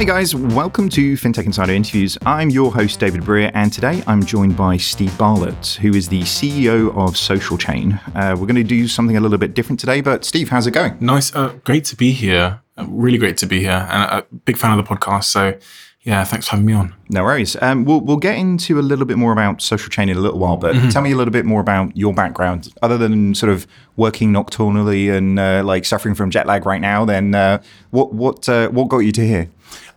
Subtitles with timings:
[0.00, 2.16] Hey guys, welcome to FinTech Insider Interviews.
[2.24, 6.22] I'm your host, David Brear, and today I'm joined by Steve Bartlett, who is the
[6.22, 8.00] CEO of Social Chain.
[8.14, 10.70] Uh, we're going to do something a little bit different today, but Steve, how's it
[10.70, 10.96] going?
[11.00, 11.34] Nice.
[11.34, 12.62] Uh, great to be here.
[12.78, 13.86] Uh, really great to be here.
[13.90, 15.24] And a big fan of the podcast.
[15.24, 15.58] So,
[16.00, 16.94] yeah, thanks for having me on.
[17.10, 17.60] No worries.
[17.60, 20.38] Um, we'll, we'll get into a little bit more about Social Chain in a little
[20.38, 20.88] while, but mm-hmm.
[20.88, 22.72] tell me a little bit more about your background.
[22.80, 27.04] Other than sort of working nocturnally and uh, like suffering from jet lag right now,
[27.04, 29.50] then uh, what what uh, what got you to here?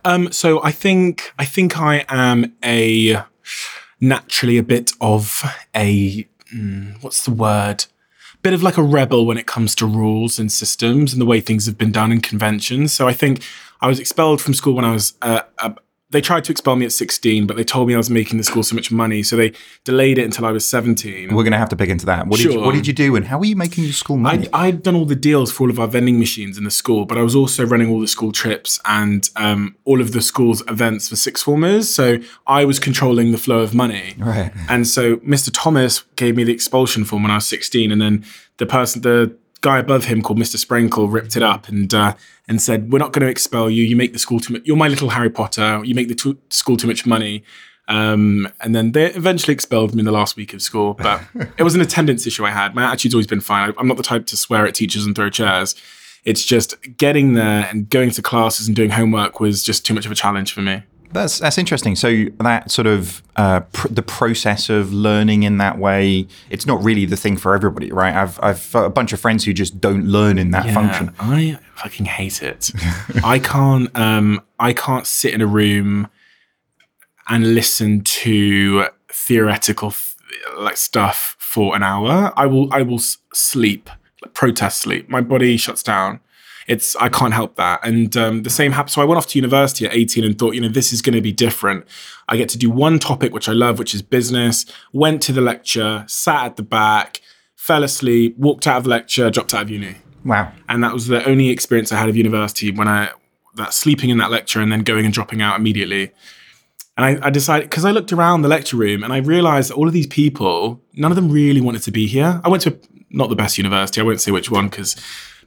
[0.04, 3.22] Um, so I think I think I am a
[4.00, 5.42] naturally a bit of
[5.74, 7.86] a mm, what's the word?
[8.42, 11.40] Bit of like a rebel when it comes to rules and systems and the way
[11.40, 12.92] things have been done in conventions.
[12.92, 13.42] So I think
[13.80, 15.42] I was expelled from school when I was uh,
[16.14, 18.44] they tried to expel me at 16, but they told me I was making the
[18.44, 21.34] school so much money, so they delayed it until I was 17.
[21.34, 22.28] We're going to have to pick into that.
[22.28, 22.52] What, sure.
[22.52, 24.48] did, you, what did you do, and how were you making your school money?
[24.52, 27.04] I, had done all the deals for all of our vending machines in the school,
[27.04, 30.62] but I was also running all the school trips and um, all of the school's
[30.68, 31.92] events for sixth formers.
[31.92, 34.14] So I was controlling the flow of money.
[34.16, 34.52] Right.
[34.68, 35.50] And so Mr.
[35.52, 38.24] Thomas gave me the expulsion form when I was 16, and then
[38.58, 40.56] the person, the guy above him called Mr.
[40.56, 42.14] Sprinkle ripped it up and uh,
[42.48, 43.84] and said, "We're not going to expel you.
[43.84, 44.62] You make the school too much.
[44.64, 45.80] You're my little Harry Potter.
[45.84, 47.44] You make the t- school too much money."
[47.86, 50.94] Um, and then they eventually expelled me in the last week of school.
[50.94, 51.22] But
[51.58, 52.74] it was an attendance issue I had.
[52.74, 53.74] My attitude's always been fine.
[53.78, 55.74] I'm not the type to swear at teachers and throw chairs.
[56.24, 60.06] It's just getting there and going to classes and doing homework was just too much
[60.06, 60.82] of a challenge for me.
[61.14, 61.94] That's that's interesting.
[61.94, 66.82] So that sort of uh, pr- the process of learning in that way, it's not
[66.82, 68.14] really the thing for everybody, right?
[68.14, 71.14] I've I've a bunch of friends who just don't learn in that yeah, function.
[71.20, 72.72] I fucking hate it.
[73.24, 76.08] I can't um I can't sit in a room
[77.28, 79.94] and listen to theoretical
[80.58, 82.32] like stuff for an hour.
[82.36, 83.88] I will I will sleep,
[84.20, 85.08] like protest sleep.
[85.08, 86.18] My body shuts down
[86.66, 87.80] it's I can't help that.
[87.84, 88.92] And um, the same happened.
[88.92, 91.14] So I went off to university at 18 and thought, you know, this is going
[91.14, 91.86] to be different.
[92.28, 94.66] I get to do one topic which I love, which is business.
[94.92, 97.20] Went to the lecture, sat at the back,
[97.56, 99.96] fell asleep, walked out of lecture, dropped out of uni.
[100.24, 100.52] Wow.
[100.68, 103.10] And that was the only experience I had of university when I
[103.56, 106.12] that sleeping in that lecture and then going and dropping out immediately.
[106.96, 109.74] And I, I decided because I looked around the lecture room and I realized that
[109.74, 112.40] all of these people, none of them really wanted to be here.
[112.44, 112.78] I went to
[113.10, 114.00] not the best university.
[114.00, 114.96] I won't say which one because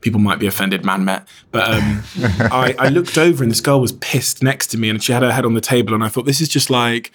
[0.01, 1.27] people might be offended, Man Met.
[1.51, 2.03] But um,
[2.51, 5.23] I, I looked over and this girl was pissed next to me and she had
[5.23, 5.93] her head on the table.
[5.93, 7.11] And I thought, this is just like,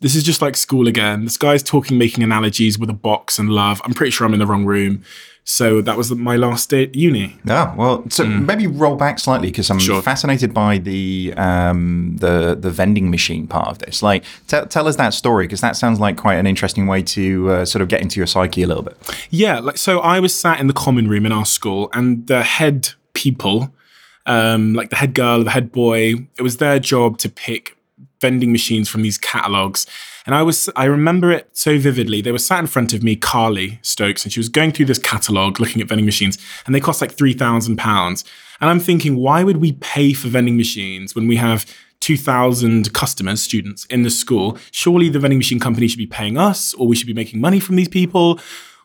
[0.00, 1.24] this is just like school again.
[1.24, 3.80] This guy's talking, making analogies with a box and love.
[3.84, 5.04] I'm pretty sure I'm in the wrong room.
[5.44, 7.36] So that was my last day at uni.
[7.44, 8.46] Yeah, well, so mm.
[8.46, 10.00] maybe roll back slightly because I'm sure.
[10.00, 14.02] fascinated by the um, the the vending machine part of this.
[14.04, 17.50] Like, t- tell us that story because that sounds like quite an interesting way to
[17.50, 18.96] uh, sort of get into your psyche a little bit.
[19.30, 22.44] Yeah, like so, I was sat in the common room in our school, and the
[22.44, 23.74] head people,
[24.26, 27.76] um, like the head girl, the head boy, it was their job to pick
[28.20, 29.88] vending machines from these catalogs
[30.26, 32.20] and I was, I remember it so vividly.
[32.20, 34.98] They were sat in front of me, Carly Stokes, and she was going through this
[34.98, 38.24] catalog, looking at vending machines, and they cost like three thousand pounds.
[38.60, 41.66] And I'm thinking, why would we pay for vending machines when we have
[41.98, 44.56] 2,000 customers, students in the school?
[44.70, 47.58] Surely the vending machine company should be paying us, or we should be making money
[47.58, 48.38] from these people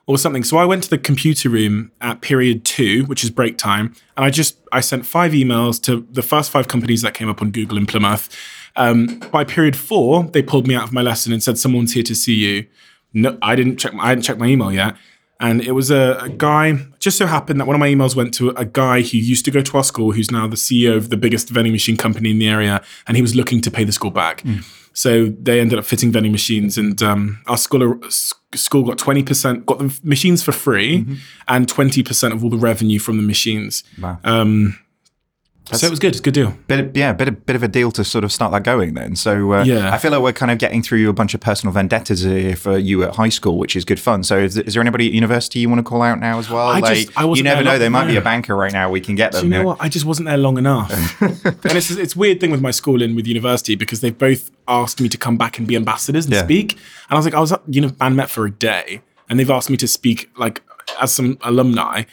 [0.07, 0.43] or something.
[0.43, 4.25] So I went to the computer room at period two, which is break time, and
[4.25, 7.51] I just I sent five emails to the first five companies that came up on
[7.51, 8.29] Google in Plymouth.
[8.77, 12.03] Um, by period four, they pulled me out of my lesson and said, "Someone's here
[12.03, 12.67] to see you."
[13.13, 13.93] No, I didn't check.
[13.93, 14.95] My, I hadn't checked my email yet,
[15.39, 16.85] and it was a, a, guy.
[16.99, 19.51] Just so happened that one of my emails went to a guy who used to
[19.51, 22.39] go to our school, who's now the CEO of the biggest vending machine company in
[22.39, 24.41] the area, and he was looking to pay the school back.
[24.43, 24.63] Mm.
[24.93, 27.99] So they ended up fitting vending machines, and um, our school
[28.53, 31.15] school got twenty percent, got the machines for free, mm-hmm.
[31.47, 33.83] and twenty percent of all the revenue from the machines.
[34.01, 34.19] Wow.
[34.23, 34.79] Um,
[35.69, 36.09] that's so it was good.
[36.09, 36.57] It's a good deal.
[36.67, 39.15] Bit yeah, bit of, bit of a deal to sort of start that going then.
[39.17, 39.93] So uh, yeah.
[39.93, 42.77] I feel like we're kind of getting through a bunch of personal vendettas here for
[42.77, 44.23] you at high school, which is good fun.
[44.23, 46.67] So is, is there anybody at university you want to call out now as well?
[46.67, 47.77] I like, just, I you never know.
[47.77, 48.89] There might be a banker right now.
[48.89, 49.41] We can get them.
[49.41, 49.77] Do you know what?
[49.81, 50.91] I just wasn't there long enough.
[51.21, 55.09] and it's it's weird thing with my schooling with university because they've both asked me
[55.09, 56.43] to come back and be ambassadors and yeah.
[56.43, 56.73] speak.
[56.73, 59.37] And I was like, I was at you know Man Met for a day, and
[59.37, 60.61] they've asked me to speak like
[61.01, 62.03] as some alumni.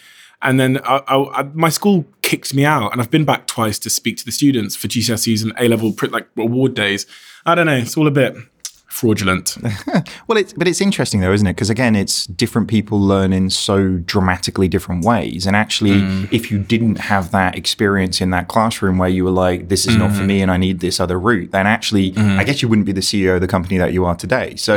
[0.45, 3.79] And then I, I, I, my school kicked me out, and I've been back twice
[3.81, 7.07] to speak to the students for GCSEs and A level like award days.
[7.47, 7.77] I don't know.
[7.77, 8.37] It's all a bit
[8.95, 9.57] fraudulent.
[10.27, 11.53] Well, it's but it's interesting though, isn't it?
[11.53, 15.47] Because again, it's different people learn in so dramatically different ways.
[15.47, 16.33] And actually, mm.
[16.33, 19.97] if you didn't have that experience in that classroom where you were like, "This is
[19.97, 20.27] not for mm.
[20.27, 22.39] me, and I need this other route," then actually, mm.
[22.39, 24.57] I guess you wouldn't be the CEO of the company that you are today.
[24.57, 24.77] So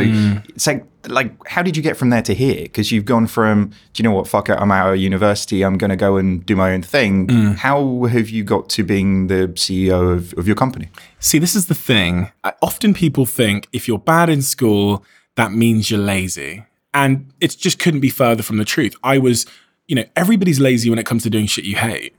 [0.49, 2.63] it's like, like, how did you get from there to here?
[2.63, 4.27] Because you've gone from, do you know what?
[4.27, 5.63] Fuck it, I'm out of university.
[5.63, 7.29] I'm going to go and do my own thing.
[7.55, 10.89] How have you got to being the CEO of, of your company?
[11.19, 12.31] See, this is the thing.
[12.43, 15.03] I, often people think if you're bad in school,
[15.35, 16.65] that means you're lazy.
[16.93, 18.95] And it just couldn't be further from the truth.
[19.03, 19.45] I was,
[19.87, 22.15] you know, everybody's lazy when it comes to doing shit you hate.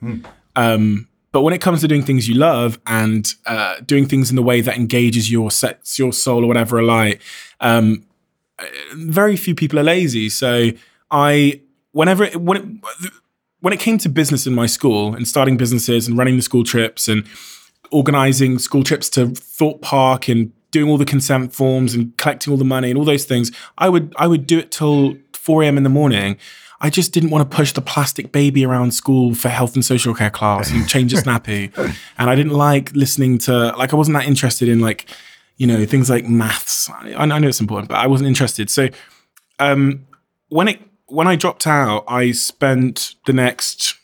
[0.57, 4.37] Um, but when it comes to doing things you love and uh, doing things in
[4.37, 7.21] the way that engages your sets your soul or whatever alight,
[7.61, 8.05] um,
[8.95, 10.29] very few people are lazy.
[10.29, 10.71] So
[11.11, 11.61] I,
[11.93, 13.13] whenever it, when it,
[13.61, 16.65] when it came to business in my school and starting businesses and running the school
[16.65, 17.27] trips and
[17.91, 22.57] organizing school trips to Thorpe Park and doing all the consent forms and collecting all
[22.59, 25.77] the money and all those things, I would I would do it till 4 a.m.
[25.77, 26.37] in the morning.
[26.81, 30.15] I just didn't want to push the plastic baby around school for health and social
[30.15, 31.73] care class and change a snappy.
[31.77, 35.07] and I didn't like listening to like I wasn't that interested in like,
[35.59, 36.89] you know, things like maths.
[36.91, 38.71] I, I know it's important, but I wasn't interested.
[38.71, 38.89] So
[39.59, 40.07] um
[40.49, 43.95] when it when I dropped out, I spent the next,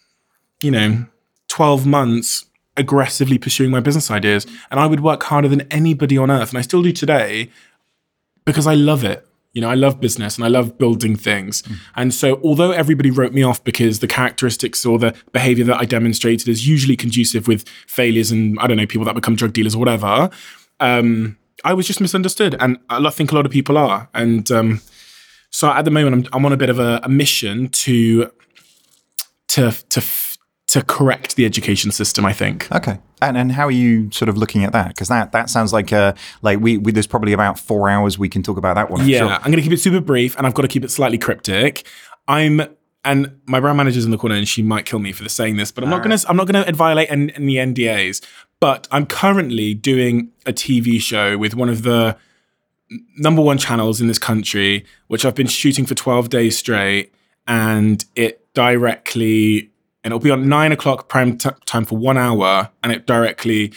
[0.63, 1.07] you know,
[1.49, 2.47] 12 months
[2.77, 4.47] aggressively pursuing my business ideas.
[4.71, 6.51] And I would work harder than anybody on earth.
[6.51, 7.51] And I still do today
[8.45, 9.27] because I love it.
[9.53, 11.63] You know, I love business and I love building things.
[11.95, 15.85] And so, although everybody wrote me off because the characteristics or the behavior that I
[15.85, 19.77] demonstrated is usually conducive with failures and, I don't know, people that become drug dealers
[19.77, 20.29] or whatever,
[20.81, 22.57] um, I was just misunderstood.
[22.61, 24.09] And I think a lot of people are.
[24.15, 24.81] And um,
[25.51, 28.31] so, at the moment, I'm, I'm on a bit of a, a mission to,
[29.49, 30.03] to, to,
[30.69, 32.71] to correct the education system, I think.
[32.73, 32.99] Okay.
[33.23, 34.89] And and how are you sort of looking at that?
[34.89, 36.13] Because that that sounds like uh
[36.43, 39.09] like we, we there's probably about four hours we can talk about that one.
[39.09, 39.31] Yeah, sure.
[39.31, 41.87] I'm going to keep it super brief, and I've got to keep it slightly cryptic.
[42.27, 42.63] I'm,
[43.05, 45.71] and my brand manager's in the corner, and she might kill me for saying this,
[45.71, 46.29] but I'm not going to.
[46.29, 48.23] I'm not going to violate any, any NDAs.
[48.65, 52.17] But I'm currently doing a TV show with one of the
[53.19, 57.13] number one channels in this country, which I've been shooting for 12 days straight,
[57.47, 59.71] and it directly,
[60.03, 63.75] and it'll be on nine o'clock prime t- time for one hour, and it directly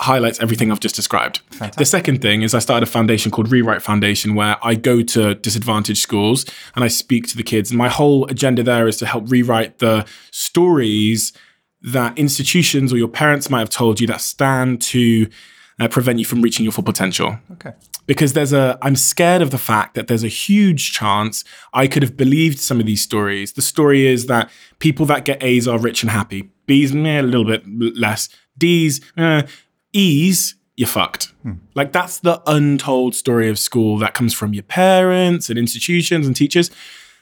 [0.00, 1.40] highlights everything I've just described.
[1.78, 5.36] The second thing is I started a foundation called Rewrite Foundation where I go to
[5.36, 6.44] disadvantaged schools
[6.74, 7.70] and I speak to the kids.
[7.70, 11.32] And my whole agenda there is to help rewrite the stories
[11.82, 15.28] that institutions or your parents might have told you that stand to
[15.78, 17.72] uh, prevent you from reaching your full potential Okay.
[18.06, 21.44] because there's a I'm scared of the fact that there's a huge chance
[21.74, 23.52] I could have believed some of these stories.
[23.52, 26.50] The story is that people that get A's are rich and happy.
[26.66, 27.64] B's meh, a little bit
[27.96, 28.28] less.
[28.56, 29.42] D's eh,
[29.92, 31.32] E's you're fucked.
[31.74, 36.34] Like that's the untold story of school that comes from your parents and institutions and
[36.36, 36.70] teachers.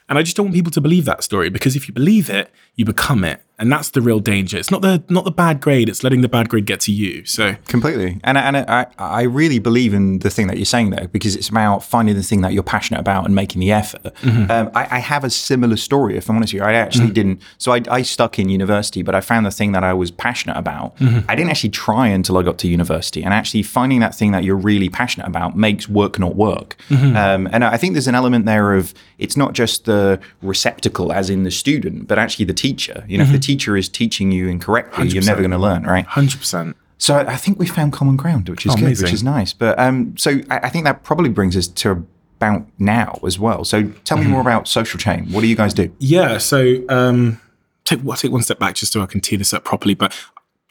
[0.08, 2.50] And I just don't want people to believe that story because if you believe it,
[2.74, 3.42] you become it.
[3.58, 4.58] And that's the real danger.
[4.58, 7.24] It's not the not the bad grade, it's letting the bad grade get to you.
[7.24, 8.20] So Completely.
[8.24, 11.50] And and I I really believe in the thing that you're saying there because it's
[11.50, 14.02] about finding the thing that you're passionate about and making the effort.
[14.02, 14.50] Mm-hmm.
[14.50, 16.16] Um, I, I have a similar story.
[16.16, 17.14] If I'm honest with you, I actually mm-hmm.
[17.14, 17.42] didn't.
[17.58, 20.56] So I, I stuck in university, but I found the thing that I was passionate
[20.56, 20.96] about.
[20.96, 21.30] Mm-hmm.
[21.30, 24.42] I didn't actually try until I got to university, and actually finding that thing that
[24.42, 26.76] you're really passionate about makes work not work.
[27.16, 31.30] Um, and I think there's an element there of it's not just the receptacle, as
[31.30, 33.04] in the student, but actually the teacher.
[33.06, 36.06] You know, teacher is teaching you incorrectly, you're never going to learn, right?
[36.06, 36.76] hundred percent.
[36.98, 39.04] So I think we found common ground, which is good, amazing.
[39.04, 39.52] which is nice.
[39.52, 42.06] But um, so I, I think that probably brings us to
[42.36, 43.64] about now as well.
[43.64, 45.26] So tell me more about Social Chain.
[45.30, 45.94] What do you guys do?
[45.98, 46.38] Yeah.
[46.38, 47.40] So um,
[47.84, 49.94] take well, take one step back just so I can tee this up properly.
[49.94, 50.14] But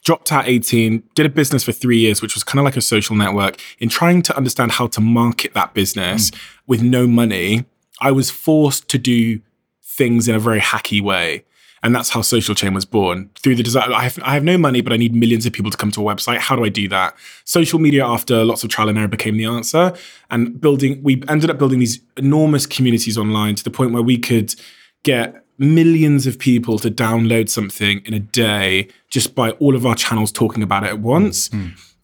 [0.03, 2.81] dropped out 18, did a business for three years, which was kind of like a
[2.81, 3.59] social network.
[3.79, 6.31] In trying to understand how to market that business
[6.67, 7.65] with no money,
[8.01, 9.39] I was forced to do
[9.81, 11.45] things in a very hacky way.
[11.83, 13.91] And that's how Social Chain was born through the design.
[13.91, 16.09] I have, I have no money, but I need millions of people to come to
[16.09, 16.37] a website.
[16.37, 17.15] How do I do that?
[17.43, 19.93] Social media, after lots of trial and error, became the answer.
[20.31, 24.17] And building, we ended up building these enormous communities online to the point where we
[24.17, 24.55] could
[25.03, 29.95] get millions of people to download something in a day just by all of our
[29.95, 31.49] channels talking about it at once.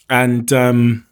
[0.10, 1.08] And um,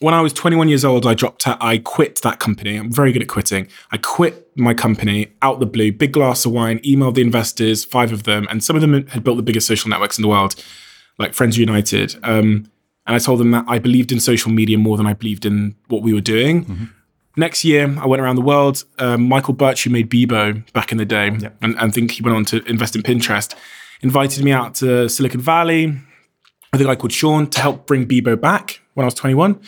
[0.00, 1.60] when I was 21 years old, I dropped out.
[1.60, 2.76] I quit that company.
[2.76, 3.68] I'm very good at quitting.
[3.90, 8.12] I quit my company out the blue, big glass of wine, emailed the investors, five
[8.12, 10.54] of them, and some of them had built the biggest social networks in the world,
[11.18, 12.14] like Friends Reunited.
[12.22, 12.70] Um,
[13.06, 15.74] and I told them that I believed in social media more than I believed in
[15.88, 16.90] what we were doing.
[17.36, 18.84] Next year, I went around the world.
[18.98, 21.28] Um, Michael Birch, who made Bebo back in the day,
[21.62, 23.54] and I think he went on to invest in Pinterest,
[24.02, 25.96] invited me out to Silicon Valley
[26.72, 29.60] with a guy called Sean to help bring Bebo back when I was 21.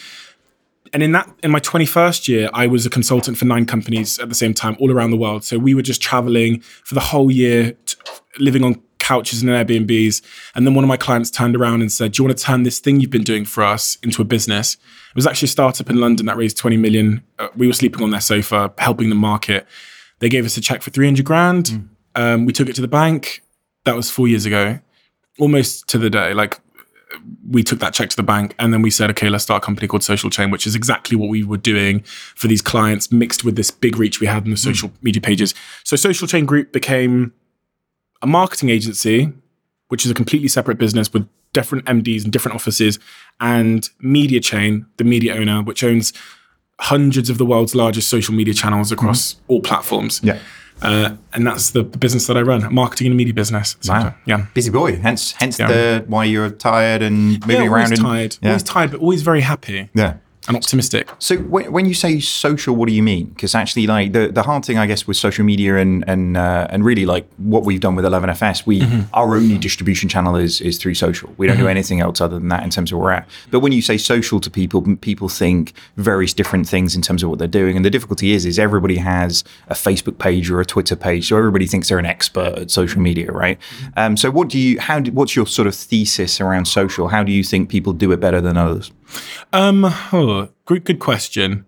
[0.92, 4.28] and in that in my 21st year i was a consultant for nine companies at
[4.28, 5.44] the same time all around the world.
[5.44, 7.96] So we were just traveling for the whole year t-
[8.40, 10.20] living on couches and airbnbs.
[10.54, 12.64] And then one of my clients turned around and said do you want to turn
[12.64, 14.74] this thing you've been doing for us into a business?
[14.74, 17.22] It was actually a startup in london that raised 20 million.
[17.38, 19.66] Uh, we were sleeping on their sofa helping them market.
[20.18, 21.66] They gave us a check for 300 grand.
[21.66, 21.88] Mm.
[22.16, 23.42] um, we took it to the bank.
[23.84, 24.80] That was four years ago.
[25.38, 26.58] Almost to the day like
[27.48, 29.66] we took that check to the bank and then we said, okay, let's start a
[29.66, 33.44] company called Social Chain, which is exactly what we were doing for these clients, mixed
[33.44, 35.02] with this big reach we had in the social mm.
[35.02, 35.54] media pages.
[35.84, 37.32] So Social Chain Group became
[38.22, 39.32] a marketing agency,
[39.88, 42.98] which is a completely separate business with different MDs and different offices,
[43.40, 46.12] and Media Chain, the media owner, which owns
[46.78, 49.38] hundreds of the world's largest social media channels across mm.
[49.48, 50.20] all platforms.
[50.22, 50.38] Yeah.
[50.82, 53.76] Uh, and that's the, business that I run, marketing and media business.
[53.80, 54.14] So, wow.
[54.24, 54.46] Yeah.
[54.54, 54.96] Busy boy.
[54.96, 55.68] Hence, hence yeah.
[55.68, 57.84] the why you're tired and moving yeah, around.
[57.84, 58.36] Always and, tired.
[58.40, 58.48] Yeah.
[58.50, 59.90] Always tired, but always very happy.
[59.94, 60.16] Yeah
[60.50, 61.10] and optimistic.
[61.18, 63.26] So when, when you say social, what do you mean?
[63.26, 66.66] Because actually, like the, the hard thing, I guess, with social media and and uh,
[66.70, 69.02] and really like what we've done with 11FS, we mm-hmm.
[69.14, 71.32] our only distribution channel is is through social.
[71.36, 71.64] We don't mm-hmm.
[71.64, 73.28] do anything else other than that in terms of where we're at.
[73.50, 77.30] But when you say social to people, people think various different things in terms of
[77.30, 77.76] what they're doing.
[77.76, 81.36] And the difficulty is, is everybody has a Facebook page or a Twitter page, so
[81.36, 83.58] everybody thinks they're an expert at social media, right?
[83.58, 83.98] Mm-hmm.
[83.98, 84.80] Um, so what do you?
[84.80, 85.00] How?
[85.00, 87.08] Do, what's your sort of thesis around social?
[87.08, 88.90] How do you think people do it better than others?
[89.52, 91.66] Um, oh, good, good question.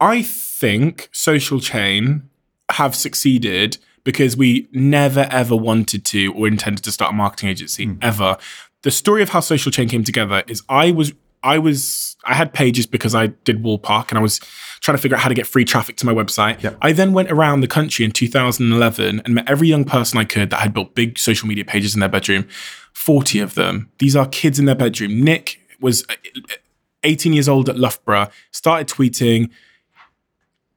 [0.00, 2.28] I think Social Chain
[2.70, 7.86] have succeeded because we never ever wanted to or intended to start a marketing agency
[7.86, 7.98] mm.
[8.02, 8.36] ever.
[8.82, 12.52] The story of how Social Chain came together is I was I was I had
[12.52, 14.40] pages because I did Wallpark and I was
[14.80, 16.62] trying to figure out how to get free traffic to my website.
[16.62, 16.78] Yep.
[16.82, 20.50] I then went around the country in 2011 and met every young person I could
[20.50, 22.46] that had built big social media pages in their bedroom.
[22.92, 23.90] 40 of them.
[23.98, 25.22] These are kids in their bedroom.
[25.22, 26.14] Nick was uh,
[27.04, 29.50] 18 years old at Loughborough, started tweeting.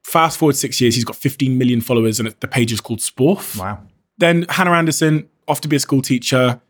[0.03, 3.59] Fast forward six years, he's got 15 million followers, and the page is called Sporf.
[3.59, 3.81] Wow.
[4.17, 6.61] Then Hannah Anderson, off to be a school teacher,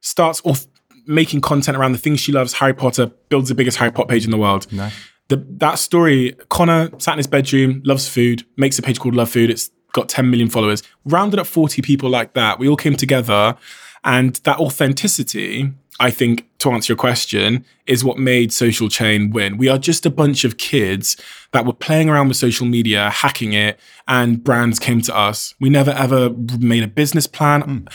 [0.00, 0.66] starts off
[1.06, 4.24] making content around the things she loves, Harry Potter, builds the biggest Harry Potter page
[4.24, 4.70] in the world.
[4.72, 4.94] Nice.
[5.28, 9.30] The, that story, Connor sat in his bedroom, loves food, makes a page called Love
[9.30, 9.50] Food.
[9.50, 10.82] It's got 10 million followers.
[11.04, 12.58] Rounded up 40 people like that.
[12.58, 13.56] We all came together,
[14.04, 19.56] and that authenticity I think to answer your question, is what made Social Chain win.
[19.56, 21.16] We are just a bunch of kids
[21.52, 25.54] that were playing around with social media, hacking it, and brands came to us.
[25.60, 27.62] We never ever made a business plan.
[27.62, 27.92] Mm.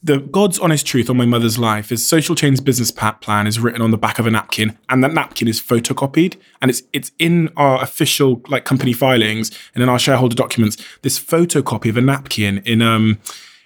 [0.00, 3.82] The God's honest truth on my mother's life is Social Chain's business plan is written
[3.82, 7.50] on the back of a napkin, and that napkin is photocopied, and it's it's in
[7.56, 10.76] our official like company filings and in our shareholder documents.
[11.02, 13.18] This photocopy of a napkin in um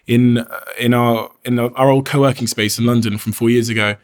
[0.06, 3.96] in uh, in our in our old co-working space in London from four years ago.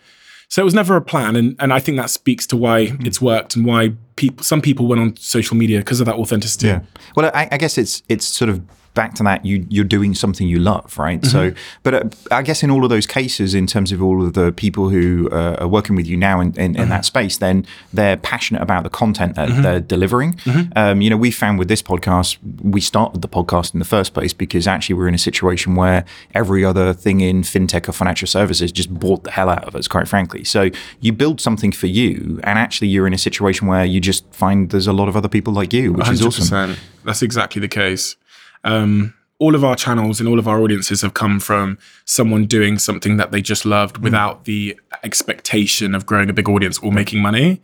[0.48, 3.06] So it was never a plan, and and I think that speaks to why mm.
[3.06, 6.68] it's worked and why people some people went on social media because of that authenticity.
[6.68, 6.80] Yeah.
[7.16, 8.62] Well, I, I guess it's it's sort of
[8.95, 11.21] back to that, you you're doing something you love, right?
[11.21, 11.30] Mm-hmm.
[11.30, 11.52] So,
[11.83, 14.52] but uh, I guess in all of those cases, in terms of all of the
[14.52, 16.83] people who uh, are working with you now in, in, mm-hmm.
[16.83, 19.62] in, that space, then they're passionate about the content that mm-hmm.
[19.62, 20.35] they're delivering.
[20.35, 20.73] Mm-hmm.
[20.76, 24.14] Um, you know, we found with this podcast, we started the podcast in the first
[24.14, 26.04] place because actually we're in a situation where
[26.35, 29.87] every other thing in fintech or financial services just bought the hell out of us,
[29.87, 30.45] quite frankly.
[30.45, 34.25] So you build something for you, and actually you're in a situation where you just
[34.33, 36.12] find there's a lot of other people like you, which 100%.
[36.12, 36.76] is awesome.
[37.04, 38.16] That's exactly the case
[38.64, 42.78] um, all of our channels and all of our audiences have come from someone doing
[42.78, 44.02] something that they just loved mm.
[44.02, 47.60] without the expectation of growing a big audience or making money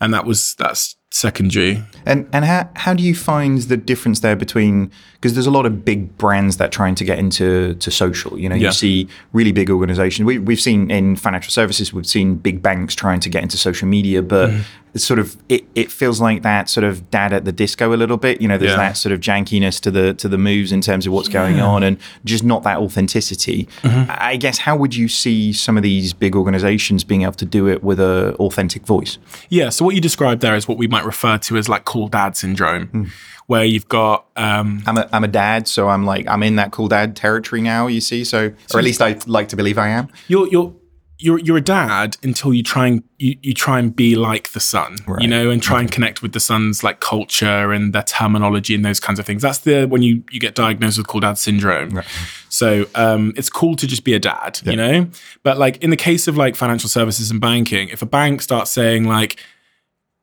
[0.00, 1.82] and that was that's secondary.
[2.06, 4.90] And and how how do you find the difference there between
[5.20, 8.38] because there's a lot of big brands that are trying to get into to social.
[8.38, 8.68] You know, yeah.
[8.68, 10.24] you see really big organizations.
[10.24, 13.86] We, we've seen in financial services, we've seen big banks trying to get into social
[13.86, 14.62] media, but mm.
[14.94, 17.96] it's sort of it, it feels like that sort of dad at the disco a
[17.96, 18.40] little bit.
[18.40, 18.78] You know, there's yeah.
[18.78, 21.34] that sort of jankiness to the to the moves in terms of what's yeah.
[21.34, 23.68] going on, and just not that authenticity.
[23.82, 24.10] Mm-hmm.
[24.16, 27.68] I guess how would you see some of these big organizations being able to do
[27.68, 29.18] it with a authentic voice?
[29.50, 29.68] Yeah.
[29.68, 32.36] So what you described there is what we might refer to as like cool dad
[32.36, 32.88] syndrome.
[32.88, 33.10] Mm
[33.50, 34.26] where you've got.
[34.36, 37.60] Um, I'm a I'm a dad, so I'm like I'm in that cool dad territory
[37.60, 37.88] now.
[37.88, 40.06] You see, so or at least I like to believe I am.
[40.28, 40.72] You're you're
[41.18, 44.60] you're you're a dad until you try and you, you try and be like the
[44.60, 45.20] son, right.
[45.20, 45.82] you know, and try okay.
[45.82, 49.42] and connect with the son's like culture and their terminology and those kinds of things.
[49.42, 51.90] That's the when you you get diagnosed with cool dad syndrome.
[51.90, 52.06] Right.
[52.50, 54.70] So um, it's cool to just be a dad, yeah.
[54.70, 55.10] you know.
[55.42, 58.70] But like in the case of like financial services and banking, if a bank starts
[58.70, 59.40] saying like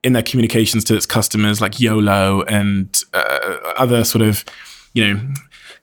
[0.07, 4.45] in their communications to its customers, like YOLO and uh, other sort of,
[4.93, 5.33] you know,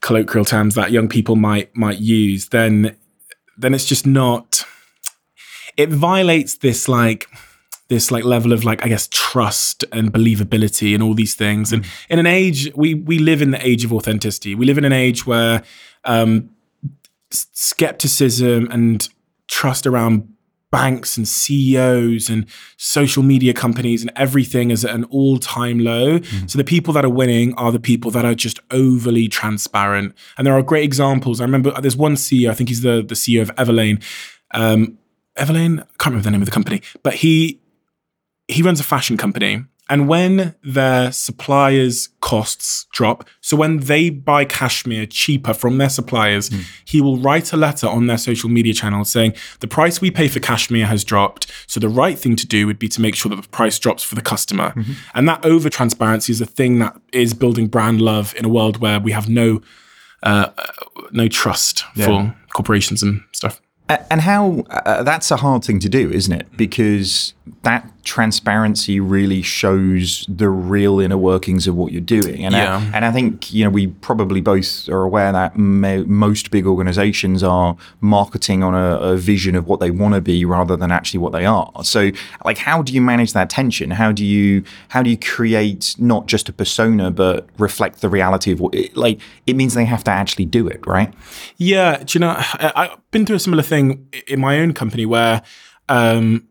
[0.00, 2.96] colloquial terms that young people might might use, then
[3.56, 4.64] then it's just not.
[5.76, 7.28] It violates this like
[7.88, 11.72] this like level of like I guess trust and believability and all these things.
[11.72, 14.54] And in an age we we live in the age of authenticity.
[14.54, 15.62] We live in an age where
[16.04, 16.50] um,
[17.30, 19.06] skepticism and
[19.48, 20.33] trust around
[20.74, 22.46] banks and CEOs and
[22.78, 26.18] social media companies and everything is at an all time low.
[26.18, 26.50] Mm.
[26.50, 30.16] So the people that are winning are the people that are just overly transparent.
[30.36, 31.40] And there are great examples.
[31.40, 34.02] I remember there's one CEO, I think he's the, the CEO of Everlane.
[34.50, 34.98] Um,
[35.38, 37.60] Everlane, I can't remember the name of the company, but he
[38.48, 44.46] he runs a fashion company and when their suppliers' costs drop, so when they buy
[44.46, 46.64] cashmere cheaper from their suppliers, mm.
[46.86, 50.28] he will write a letter on their social media channel saying, The price we pay
[50.28, 51.52] for cashmere has dropped.
[51.66, 54.02] So the right thing to do would be to make sure that the price drops
[54.02, 54.70] for the customer.
[54.70, 54.92] Mm-hmm.
[55.14, 58.78] And that over transparency is a thing that is building brand love in a world
[58.78, 59.60] where we have no
[60.22, 60.48] uh,
[61.10, 62.06] no trust yeah.
[62.06, 63.60] for corporations and stuff.
[63.86, 66.46] And how uh, that's a hard thing to do, isn't it?
[66.56, 72.44] Because that transparency really shows the real inner workings of what you're doing.
[72.44, 72.76] And, yeah.
[72.76, 77.42] I, and I think, you know, we probably both are aware that most big organizations
[77.42, 81.20] are marketing on a, a vision of what they want to be rather than actually
[81.20, 81.70] what they are.
[81.82, 82.10] So
[82.44, 83.90] like, how do you manage that tension?
[83.90, 88.52] How do you, how do you create not just a persona, but reflect the reality
[88.52, 91.12] of what it, like, it means they have to actually do it, right?
[91.58, 91.98] Yeah.
[91.98, 93.73] Do you know, I, I've been through a similar thing
[94.26, 95.42] in my own company where,
[95.88, 96.48] um,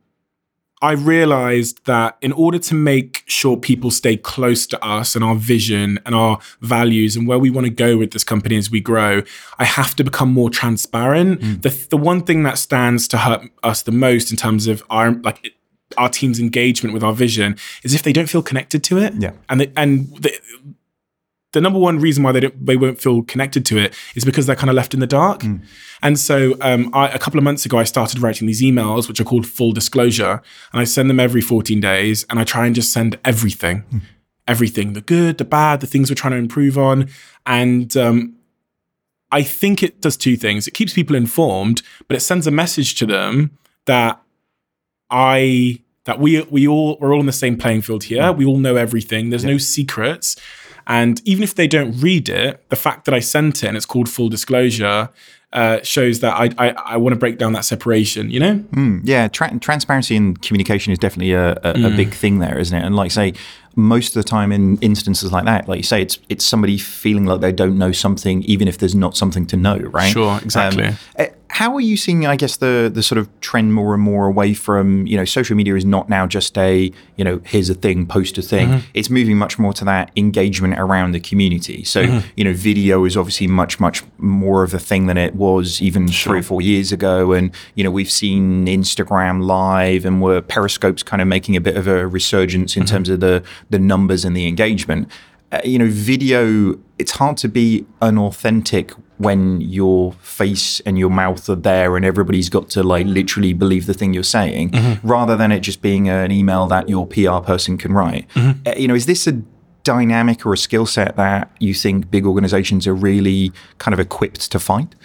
[0.83, 5.35] I realized that in order to make sure people stay close to us and our
[5.35, 8.81] vision and our values and where we want to go with this company as we
[8.81, 9.23] grow,
[9.57, 11.39] I have to become more transparent.
[11.39, 11.61] Mm.
[11.61, 15.13] The the one thing that stands to hurt us the most in terms of our
[15.13, 15.53] like
[15.97, 19.13] our team's engagement with our vision is if they don't feel connected to it.
[19.17, 19.31] Yeah.
[19.47, 20.37] And they, and the,
[21.53, 24.45] the number one reason why they don't they won't feel connected to it is because
[24.45, 25.41] they're kind of left in the dark.
[25.41, 25.65] Mm.
[26.01, 29.21] And so um, I, a couple of months ago, I started writing these emails, which
[29.21, 30.41] are called full disclosure,
[30.73, 34.01] and I send them every 14 days, and I try and just send everything, mm.
[34.45, 37.07] everything, the good, the bad, the things we're trying to improve on,
[37.45, 38.35] and um,
[39.31, 40.67] I think it does two things.
[40.67, 44.21] It keeps people informed, but it sends a message to them that
[45.09, 48.21] I that we we all we're all on the same playing field here.
[48.21, 48.37] Mm.
[48.37, 49.29] We all know everything.
[49.29, 49.51] There's yeah.
[49.51, 50.35] no secrets.
[50.87, 53.85] And even if they don't read it, the fact that I sent it and it's
[53.85, 55.09] called full disclosure
[55.53, 58.55] uh, shows that I, I, I want to break down that separation, you know?
[58.55, 61.93] Mm, yeah, tra- transparency and communication is definitely a, a, mm.
[61.93, 62.83] a, big thing there, isn't it?
[62.83, 63.33] And like say,
[63.75, 67.25] most of the time in instances like that, like you say, it's it's somebody feeling
[67.25, 70.11] like they don't know something, even if there's not something to know, right?
[70.11, 70.85] Sure, exactly.
[70.85, 74.01] Um, eh, how are you seeing, I guess, the the sort of trend more and
[74.01, 77.69] more away from, you know, social media is not now just a, you know, here's
[77.69, 78.69] a thing, post a thing.
[78.69, 78.87] Mm-hmm.
[78.95, 81.83] It's moving much more to that engagement around the community.
[81.83, 82.27] So, mm-hmm.
[82.35, 86.07] you know, video is obviously much, much more of a thing than it was even
[86.09, 86.31] sure.
[86.31, 87.33] three or four years ago.
[87.33, 91.77] And, you know, we've seen Instagram live and where Periscope's kind of making a bit
[91.77, 92.95] of a resurgence in mm-hmm.
[92.95, 95.07] terms of the the numbers and the engagement.
[95.51, 101.47] Uh, you know, video, it's hard to be unauthentic when your face and your mouth
[101.49, 105.07] are there and everybody's got to like literally believe the thing you're saying mm-hmm.
[105.07, 108.27] rather than it just being an email that your PR person can write.
[108.29, 108.67] Mm-hmm.
[108.67, 109.41] Uh, you know, is this a
[109.83, 114.51] dynamic or a skill set that you think big organizations are really kind of equipped
[114.51, 114.95] to find?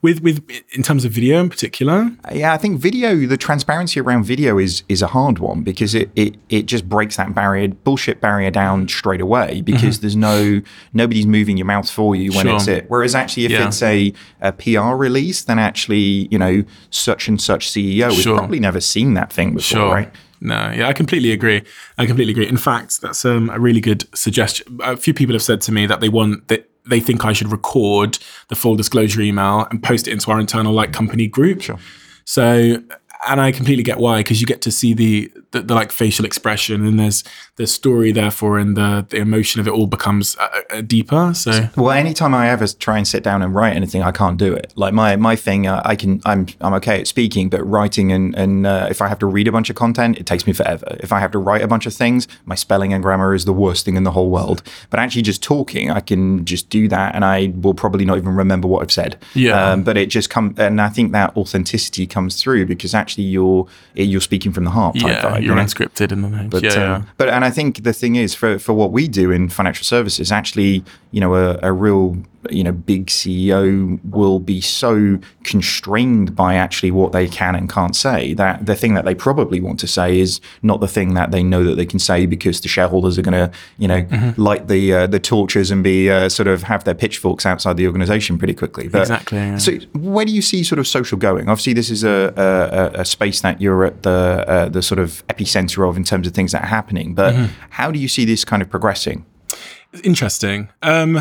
[0.00, 4.24] With with in terms of video in particular yeah i think video the transparency around
[4.24, 8.20] video is is a hard one because it it, it just breaks that barrier bullshit
[8.20, 10.02] barrier down straight away because mm-hmm.
[10.02, 10.60] there's no
[10.92, 12.56] nobody's moving your mouth for you when sure.
[12.56, 13.66] it's it whereas actually if yeah.
[13.66, 18.10] it's a, a pr release then actually you know such and such ceo sure.
[18.10, 19.92] has probably never seen that thing before sure.
[19.92, 21.62] right no, yeah, I completely agree.
[21.96, 22.48] I completely agree.
[22.48, 24.78] In fact, that's um, a really good suggestion.
[24.82, 27.50] A few people have said to me that they want that they think I should
[27.52, 31.62] record the full disclosure email and post it into our internal like company group.
[31.62, 31.78] Sure.
[32.24, 32.82] So
[33.26, 36.24] and I completely get why because you get to see the, the, the like facial
[36.24, 37.24] expression and there's
[37.56, 41.32] the story therefore and the the emotion of it all becomes uh, uh, deeper.
[41.34, 44.54] So well, anytime I ever try and sit down and write anything, I can't do
[44.54, 44.72] it.
[44.76, 48.34] Like my my thing, uh, I can I'm I'm okay at speaking, but writing and
[48.36, 50.96] and uh, if I have to read a bunch of content, it takes me forever.
[51.00, 53.52] If I have to write a bunch of things, my spelling and grammar is the
[53.52, 54.62] worst thing in the whole world.
[54.90, 58.34] But actually, just talking, I can just do that, and I will probably not even
[58.34, 59.18] remember what I've said.
[59.34, 59.72] Yeah.
[59.72, 63.24] Um, but it just comes, and I think that authenticity comes through because actually actually
[63.24, 64.96] you're you're speaking from the heart.
[64.96, 66.50] yeah, vibe, you're unscripted in the name.
[66.50, 67.02] But, yeah, um, yeah.
[67.16, 70.30] but and I think the thing is for for what we do in financial services,
[70.30, 72.18] actually, you know, a, a real
[72.52, 77.96] you know big CEO will be so constrained by actually what they can and can't
[77.96, 81.30] say that the thing that they probably want to say is not the thing that
[81.30, 84.40] they know that they can say because the shareholders are going to you know mm-hmm.
[84.40, 87.86] light the uh, the torches and be uh, sort of have their pitchforks outside the
[87.86, 88.88] organization pretty quickly.
[88.88, 89.38] But, exactly.
[89.38, 89.58] Yeah.
[89.58, 91.48] So where do you see sort of social going?
[91.48, 92.32] Obviously, this is a,
[92.94, 96.26] a, a space that you're at the uh, the sort of epicenter of in terms
[96.26, 97.14] of things that are happening.
[97.14, 97.52] But mm-hmm.
[97.70, 99.24] how do you see this kind of progressing?
[100.04, 100.68] Interesting.
[100.82, 101.20] Um,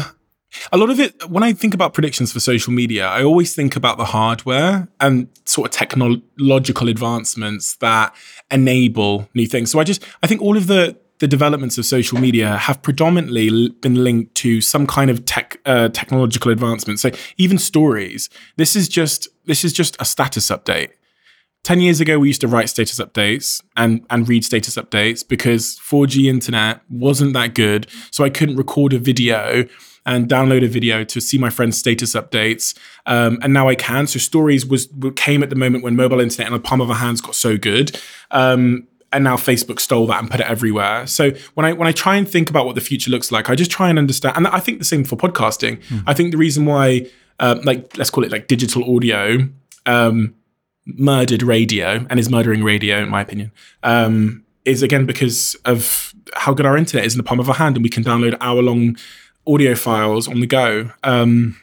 [0.72, 3.76] a lot of it, when I think about predictions for social media, I always think
[3.76, 8.16] about the hardware and sort of technological advancements that
[8.50, 9.72] enable new things.
[9.72, 13.70] So I just, I think all of the the developments of social media have predominantly
[13.82, 17.00] been linked to some kind of tech uh, technological advancement.
[17.00, 20.90] So even stories, this is just this is just a status update.
[21.68, 25.78] 10 years ago, we used to write status updates and, and read status updates because
[25.80, 27.88] 4G internet wasn't that good.
[28.10, 29.68] So I couldn't record a video
[30.06, 32.74] and download a video to see my friend's status updates.
[33.06, 34.08] Um, and now I can.
[34.08, 36.96] So stories was came at the moment when mobile internet in the palm of our
[36.96, 38.00] hands got so good.
[38.32, 41.06] Um, and now Facebook stole that and put it everywhere.
[41.06, 43.56] So when I when I try and think about what the future looks like, I
[43.56, 44.38] just try and understand.
[44.38, 45.84] And I think the same for podcasting.
[45.90, 46.04] Mm.
[46.08, 47.08] I think the reason why,
[47.42, 49.50] um, like let's call it like digital audio,
[49.86, 50.34] um,
[50.96, 53.52] murdered radio and is murdering radio, in my opinion,
[53.84, 57.56] um, is again because of how good our internet is in the palm of our
[57.56, 58.98] hand, and we can download hour long
[59.46, 60.92] audio files on the go.
[61.04, 61.58] Um,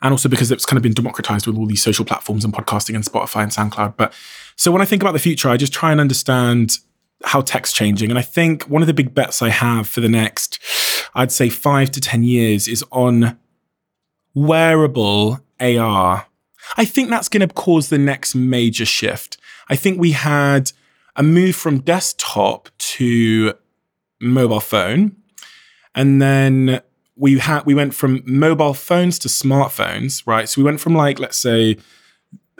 [0.00, 2.94] and also because it's kind of been democratized with all these social platforms and podcasting
[2.94, 3.96] and Spotify and SoundCloud.
[3.96, 4.12] But
[4.54, 6.78] so when I think about the future, I just try and understand
[7.24, 8.10] how tech's changing.
[8.10, 10.60] And I think one of the big bets I have for the next,
[11.14, 13.38] I'd say five to 10 years is on
[14.34, 16.26] wearable AR.
[16.76, 19.38] I think that's going to cause the next major shift.
[19.68, 20.72] I think we had
[21.16, 23.54] a move from desktop to
[24.20, 25.16] mobile phone.
[25.94, 26.80] And then
[27.16, 30.48] we had we went from mobile phones to smartphones, right?
[30.48, 31.76] So we went from like let's say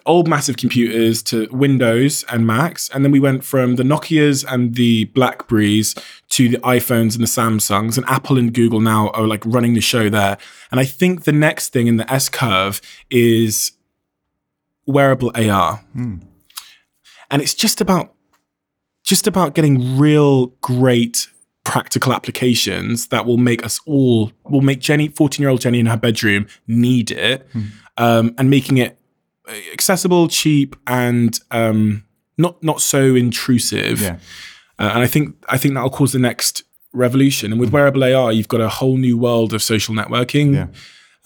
[0.05, 4.75] old massive computers to Windows and Macs, and then we went from the Nokia's and
[4.75, 5.95] the Blackberries
[6.31, 9.81] to the iPhones and the Samsungs, and Apple and Google now are like running the
[9.81, 10.39] show there.
[10.71, 13.73] And I think the next thing in the S curve is
[14.89, 16.21] wearable AR, mm.
[17.31, 18.15] and it's just about
[19.05, 21.29] just about getting real great
[21.65, 25.87] practical applications that will make us all will make Jenny, 14 year old Jenny in
[25.87, 27.67] her bedroom need it, mm.
[27.97, 28.99] um, and making it
[29.73, 32.05] accessible, cheap, and um,
[32.37, 34.01] not not so intrusive.
[34.01, 34.19] Yeah.
[34.79, 37.53] Uh, and I think I think that'll cause the next revolution.
[37.53, 37.75] And with mm.
[37.75, 40.55] wearable AR, you've got a whole new world of social networking.
[40.55, 40.67] Yeah.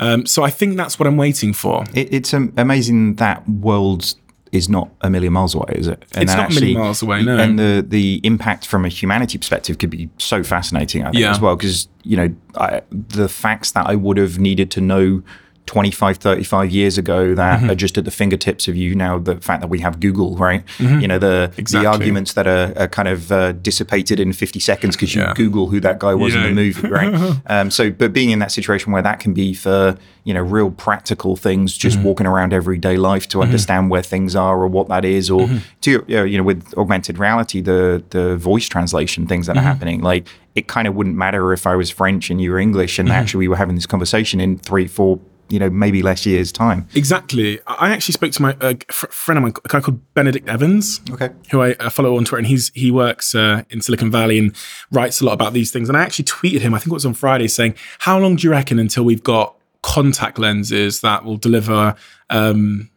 [0.02, 1.84] Um, so I think that's what I'm waiting for.
[1.94, 4.14] It, it's um, amazing that world
[4.52, 6.04] is not a million miles away, is it?
[6.12, 7.38] And it's not actually, a million miles away, no.
[7.38, 11.30] And the the impact from a humanity perspective could be so fascinating, I think, yeah.
[11.30, 11.56] as well.
[11.56, 15.22] Because you know, I, the facts that I would have needed to know
[15.66, 17.70] 25, 35 years ago that mm-hmm.
[17.70, 19.18] are just at the fingertips of you now.
[19.18, 20.64] The fact that we have Google, right?
[20.78, 21.00] Mm-hmm.
[21.00, 21.84] You know, the exactly.
[21.84, 25.34] the arguments that are, are kind of uh, dissipated in 50 seconds because you yeah.
[25.34, 26.46] Google who that guy was yeah.
[26.46, 27.40] in the movie, right?
[27.46, 30.70] um, so, but being in that situation where that can be for, you know, real
[30.70, 32.06] practical things, just mm-hmm.
[32.06, 33.44] walking around everyday life to mm-hmm.
[33.44, 35.58] understand where things are or what that is, or mm-hmm.
[35.82, 39.68] to, you know, with augmented reality, the, the voice translation things that are mm-hmm.
[39.68, 42.98] happening, like, it kind of wouldn't matter if I was French and you were English,
[42.98, 45.18] and actually we were having this conversation in three, four
[45.52, 46.88] you know maybe less years time.
[46.94, 47.60] Exactly.
[47.66, 51.30] I actually spoke to my uh, friend of mine a guy called benedict evans okay.
[51.50, 54.56] who i follow on twitter and he's he works uh, in silicon valley and
[54.90, 55.88] writes a lot about these things.
[55.88, 58.46] And i actually tweeted him i think it was on friday saying how long do
[58.46, 61.94] you reckon until we've got contact lenses that will deliver
[62.30, 62.88] um,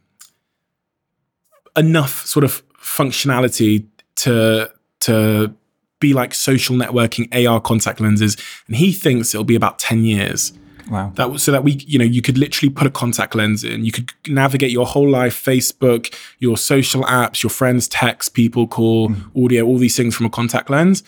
[1.76, 5.54] enough sort of functionality to to
[6.00, 8.38] be like social networking AR contact lenses?
[8.68, 10.54] And he thinks it'll be about 10 years
[10.90, 11.12] Wow.
[11.16, 13.86] That was so that we, you know, you could literally put a contact lens in.
[13.86, 19.10] You could navigate your whole life, Facebook, your social apps, your friends, text, people call,
[19.10, 19.46] mm.
[19.46, 21.04] audio, all these things from a contact lens.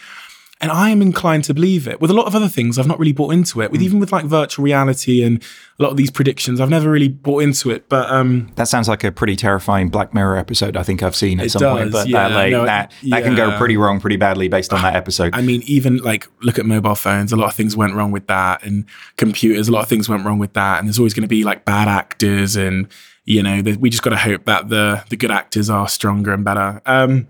[0.59, 2.01] And I am inclined to believe it.
[2.01, 3.69] With a lot of other things, I've not really bought into it.
[3.71, 3.85] With mm.
[3.85, 5.43] even with like virtual reality and
[5.77, 7.87] a lot of these predictions, I've never really bought into it.
[7.89, 10.75] But um, that sounds like a pretty terrifying Black Mirror episode.
[10.75, 11.91] I think I've seen at some does, point.
[11.91, 13.17] But yeah, that, like, no, that, yeah.
[13.17, 15.35] that can go pretty wrong pretty badly based on that episode.
[15.35, 17.31] I mean, even like look at mobile phones.
[17.31, 19.67] A lot of things went wrong with that, and computers.
[19.67, 20.79] A lot of things went wrong with that.
[20.79, 22.87] And there's always going to be like bad actors, and
[23.25, 26.33] you know, the, we just got to hope that the the good actors are stronger
[26.33, 26.81] and better.
[26.87, 27.27] Um,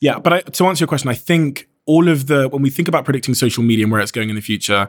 [0.00, 2.88] yeah, but I, to answer your question, I think all of the when we think
[2.88, 4.88] about predicting social media and where it's going in the future,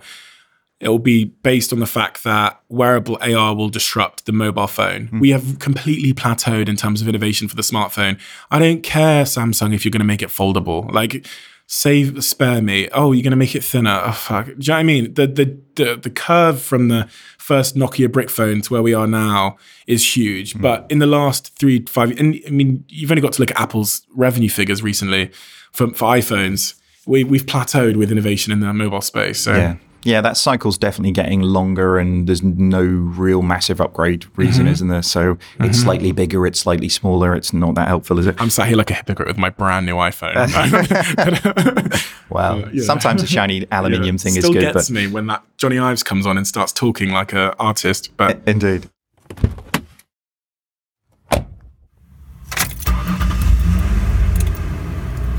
[0.79, 5.07] it will be based on the fact that wearable AR will disrupt the mobile phone.
[5.09, 5.21] Mm.
[5.21, 8.19] We have completely plateaued in terms of innovation for the smartphone.
[8.49, 10.91] I don't care, Samsung, if you're going to make it foldable.
[10.91, 11.25] Like,
[11.73, 12.89] Save, spare me.
[12.91, 14.01] Oh, you're going to make it thinner.
[14.03, 14.47] Oh, fuck.
[14.47, 15.13] Do you know what I mean?
[15.13, 19.07] The, the, the, the curve from the first Nokia brick phone to where we are
[19.07, 19.55] now
[19.87, 20.51] is huge.
[20.51, 20.63] Hmm.
[20.63, 23.59] But in the last three, five, and I mean, you've only got to look at
[23.59, 25.31] Apple's revenue figures recently
[25.71, 26.73] for, for iPhones.
[27.07, 29.39] We, we've plateaued with innovation in the mobile space.
[29.39, 29.75] So Yeah.
[30.03, 34.71] Yeah, that cycle's definitely getting longer, and there's no real massive upgrade reason, Mm-hmm.
[34.73, 35.01] isn't there?
[35.03, 37.35] So it's slightly bigger, it's slightly smaller.
[37.35, 38.33] It's not that helpful, is it?
[38.41, 40.33] I'm sat here like a hypocrite with my brand new iPhone.
[42.31, 42.83] Well, yeah.
[42.83, 46.01] sometimes a shiny aluminium thing Still is good, gets but me when that Johnny Ives
[46.01, 48.09] comes on and starts talking like an artist.
[48.17, 48.89] But indeed.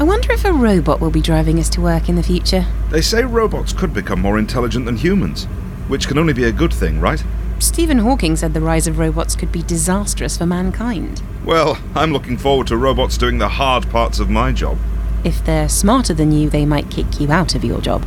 [0.02, 2.66] I wonder if a robot will be driving us to work in the future.
[2.90, 5.44] They say robots could become more intelligent than humans,
[5.86, 7.22] which can only be a good thing, right?
[7.60, 11.22] Stephen Hawking said the rise of robots could be disastrous for mankind.
[11.44, 14.76] Well, I'm looking forward to robots doing the hard parts of my job.
[15.22, 18.04] If they're smarter than you, they might kick you out of your job.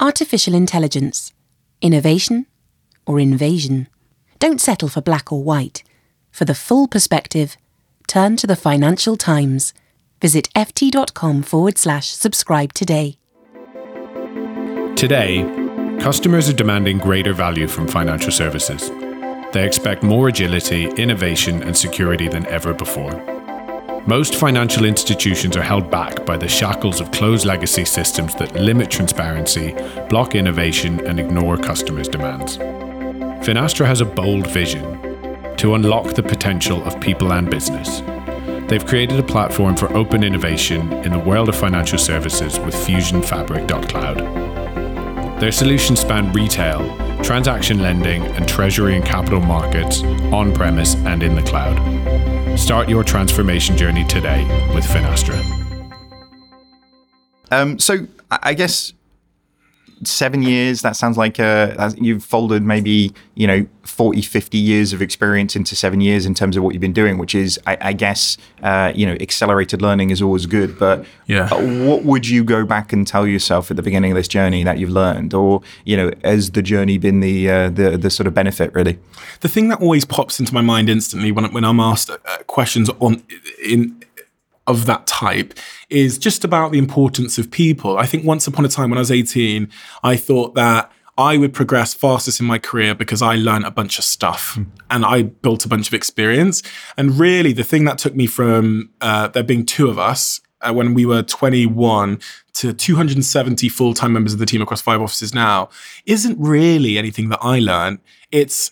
[0.00, 1.32] Artificial intelligence.
[1.80, 2.46] Innovation
[3.06, 3.86] or invasion.
[4.40, 5.84] Don't settle for black or white.
[6.32, 7.56] For the full perspective,
[8.08, 9.72] turn to the Financial Times.
[10.20, 13.16] Visit ft.com forward slash subscribe today.
[14.96, 15.44] Today,
[16.00, 18.90] customers are demanding greater value from financial services.
[19.52, 23.12] They expect more agility, innovation, and security than ever before.
[24.06, 28.90] Most financial institutions are held back by the shackles of closed legacy systems that limit
[28.90, 29.74] transparency,
[30.08, 32.58] block innovation, and ignore customers' demands.
[33.46, 38.00] Finastra has a bold vision to unlock the potential of people and business.
[38.68, 45.40] They've created a platform for open innovation in the world of financial services with FusionFabric.cloud.
[45.40, 46.86] Their solutions span retail,
[47.22, 50.02] transaction lending, and treasury and capital markets
[50.32, 51.78] on premise and in the cloud.
[52.58, 55.38] Start your transformation journey today with Finastra.
[57.50, 58.92] Um, so I I guess
[60.04, 65.00] seven years, that sounds like uh, you've folded maybe, you know, 40, 50 years of
[65.00, 67.92] experience into seven years in terms of what you've been doing, which is, I, I
[67.94, 70.78] guess, uh, you know, accelerated learning is always good.
[70.78, 71.48] But Yeah.
[71.86, 74.78] what would you go back and tell yourself at the beginning of this journey that
[74.78, 75.32] you've learned?
[75.34, 78.98] Or, you know, has the journey been the, uh, the, the sort of benefit really?
[79.40, 82.90] the thing that always pops into my mind instantly when, when I'm asked uh, questions
[83.00, 83.22] on
[83.64, 84.02] in
[84.68, 85.54] of that type
[85.88, 87.98] is just about the importance of people.
[87.98, 89.68] I think once upon a time when I was 18,
[90.04, 93.98] I thought that I would progress fastest in my career because I learned a bunch
[93.98, 94.56] of stuff
[94.88, 96.62] and I built a bunch of experience.
[96.96, 100.72] And really, the thing that took me from uh, there being two of us uh,
[100.72, 102.20] when we were 21
[102.54, 105.70] to 270 full time members of the team across five offices now
[106.06, 107.98] isn't really anything that I learned.
[108.30, 108.70] It's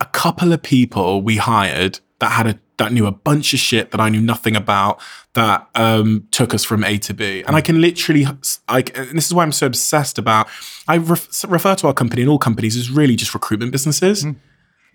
[0.00, 3.90] a couple of people we hired that had a that knew a bunch of shit
[3.90, 5.00] that I knew nothing about
[5.34, 7.42] that um, took us from A to B.
[7.46, 8.26] And I can literally,
[8.68, 10.48] I, and this is why I'm so obsessed about.
[10.86, 14.24] I ref, refer to our company and all companies as really just recruitment businesses.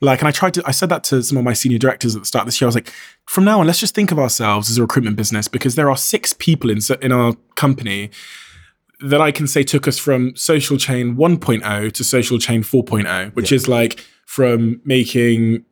[0.01, 2.21] Like, and I tried to, I said that to some of my senior directors at
[2.21, 2.65] the start of this year.
[2.65, 2.91] I was like,
[3.25, 5.97] from now on, let's just think of ourselves as a recruitment business because there are
[5.97, 8.09] six people in in our company
[8.99, 13.51] that I can say took us from social chain 1.0 to social chain 4.0, which
[13.51, 15.65] is like from making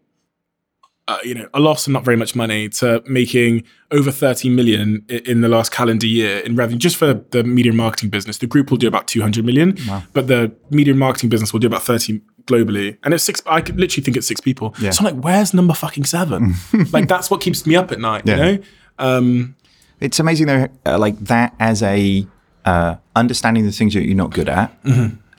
[1.08, 5.04] uh, you know a loss and not very much money to making over 30 million
[5.10, 8.38] in the last calendar year in revenue just for the media and marketing business.
[8.38, 9.78] The group will do about 200 million
[10.14, 12.98] but the media and marketing business will do about 30 globally.
[13.04, 14.74] And it's six i could literally think it's six people.
[14.80, 14.92] Yeah.
[14.92, 16.54] so i'm like where's number fucking seven?
[16.94, 18.36] Like that's what keeps me up at night Yeah.
[18.36, 18.64] you know?
[19.00, 19.56] Um
[20.00, 22.26] It's amazing though, uh, like that as a
[22.66, 24.70] uh, understanding the things that you're not good at,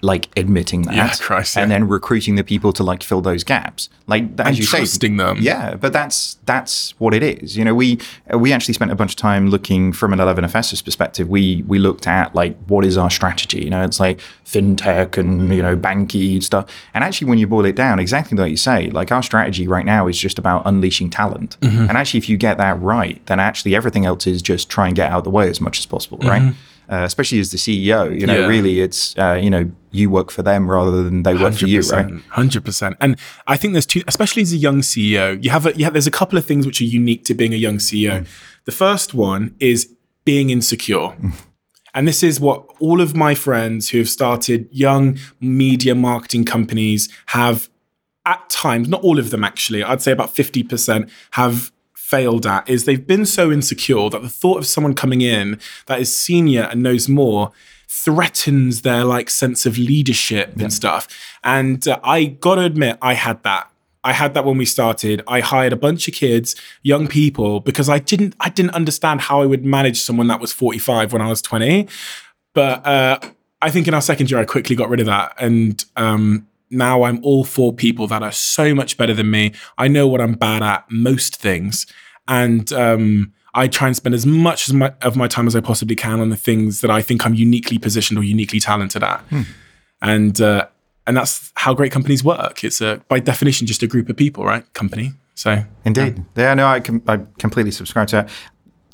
[0.03, 1.59] like admitting that, Mm-hmm.
[1.59, 4.65] Yeah, and then recruiting the people to like fill those gaps, like as And you
[4.65, 5.39] trusting say, them.
[5.41, 7.57] Yeah, but that's that's what it is.
[7.57, 7.99] You know, we
[8.35, 11.29] we actually spent a bunch of time looking from an 11FS's perspective.
[11.29, 13.63] We we looked at like what is our strategy.
[13.63, 16.69] You know, it's like fintech and you know banky stuff.
[16.95, 19.87] And actually, when you boil it down, exactly like you say, like our strategy right
[19.87, 21.57] now is just about unleashing talent.
[21.61, 21.89] Mm-hmm.
[21.89, 24.97] And actually, if you get that right, then actually everything else is just try and
[24.97, 26.55] get out of the way as much as possible, right?
[26.89, 28.41] Uh, especially as the CEO, you know.
[28.41, 28.47] Yeah.
[28.47, 31.81] really, it's uh, you know, you work for them rather than they work for you,
[31.81, 32.13] right?
[32.31, 32.97] Hundred percent.
[33.01, 35.95] And I think there's two, especially as a young CEO, you have a, you have,
[35.95, 38.27] there's a couple of things which are unique to being a young CEO.
[38.65, 41.17] The first one is being insecure.
[41.95, 47.09] And this is what all of my friends who have started young media marketing companies
[47.27, 47.69] have
[48.25, 51.72] at times, not all of them actually, I'd say about 50% have
[52.13, 55.99] failed at is they've been so insecure that the thought of someone coming in that
[55.99, 57.53] is senior and knows more
[57.89, 61.09] threatens their like sense of leadership and stuff.
[61.43, 63.73] And uh, I got to admit, I had that
[64.05, 65.23] I had that when we started.
[65.29, 69.41] I hired a bunch of kids, young people, because I didn't I didn't understand how
[69.43, 71.89] I would manage someone that was 45 when I was 20.
[72.53, 73.21] But uh,
[73.61, 77.05] I think in our second year, I quickly got rid of that, and um, now
[77.05, 79.53] I'm all for people that are so much better than me.
[79.79, 81.87] I know what I'm bad at, most things,
[82.29, 85.61] and um, I try and spend as much as my, of my time as I
[85.61, 89.21] possibly can on the things that I think I'm uniquely positioned or uniquely talented at.
[89.23, 89.43] Hmm.
[90.01, 90.67] And uh,
[91.07, 92.65] and that's how great companies work.
[92.65, 94.71] It's a by definition just a group of people, right?
[94.75, 95.13] Company.
[95.35, 98.31] So indeed, yeah, yeah no, I, com- I completely subscribe to that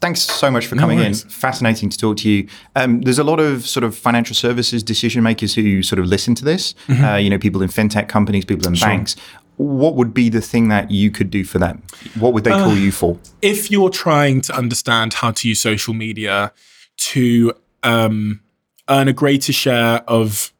[0.00, 1.14] thanks so much for coming no in.
[1.14, 2.48] Fascinating to talk to you.
[2.76, 6.34] Um, there's a lot of sort of financial services decision makers who sort of listen
[6.36, 6.74] to this.
[6.86, 7.04] Mm-hmm.
[7.04, 8.88] Uh, you know, people in fintech companies, people in sure.
[8.88, 9.16] banks.
[9.58, 11.82] What would be the thing that you could do for them?
[12.18, 13.18] What would they call uh, you for?
[13.42, 16.52] If you're trying to understand how to use social media
[16.98, 18.40] to um,
[18.88, 20.52] earn a greater share of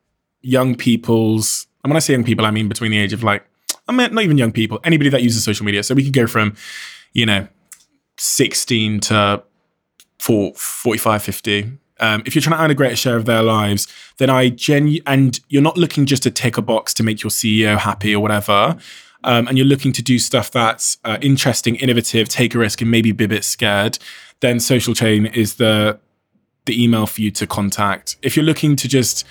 [0.43, 3.45] young people's, and when I say young people, I mean between the age of like,
[3.89, 5.83] I mean, not even young people, anybody that uses social media.
[5.83, 6.55] So we could go from,
[7.15, 7.49] you know,
[8.19, 9.43] 16 to
[10.19, 11.79] 4, 45, 50.
[12.01, 13.87] Um, if you're trying to earn a greater share of their lives,
[14.19, 17.31] then I genu and you're not looking just to tick a box to make your
[17.31, 18.77] CEO happy or whatever.
[19.25, 22.91] Um, and you're looking to do stuff that's uh, interesting, innovative, take a risk, and
[22.91, 23.99] maybe be a bit scared,
[24.41, 25.99] then Social Chain is the
[26.67, 28.17] the email for you to contact.
[28.23, 29.27] If you're looking to just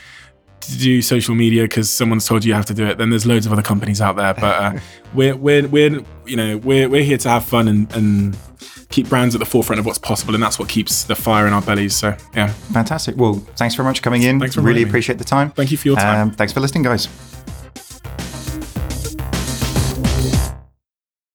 [0.62, 3.26] to do social media because someone's told you you have to do it, then there's
[3.26, 4.34] loads of other companies out there.
[4.34, 4.80] But uh,
[5.14, 8.38] we're we're we're you know we're we're here to have fun and and
[8.90, 11.54] keep brands at the forefront of what's possible, and that's what keeps the fire in
[11.54, 11.96] our bellies.
[11.96, 13.16] So yeah, fantastic.
[13.18, 14.40] Well, thanks very much for coming in.
[14.40, 15.52] Thanks for really appreciate the time.
[15.52, 16.30] Thank you for your time.
[16.30, 17.37] Um, thanks for listening, guys.